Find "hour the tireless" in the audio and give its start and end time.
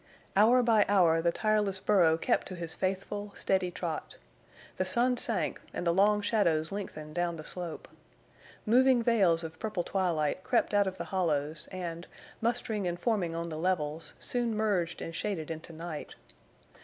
0.89-1.79